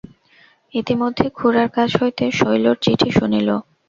ইতিমধ্যে 0.73 1.25
খুড়ার 1.37 1.69
কাছ 1.75 1.89
হইতে 2.01 2.25
শৈলর 2.39 2.75
চিঠি 2.83 3.09
শুনিল। 3.17 3.49